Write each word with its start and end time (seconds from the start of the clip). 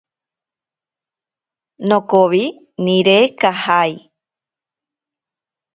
Nokowi 1.87 2.43
nire 2.83 3.17
kajae. 3.39 3.95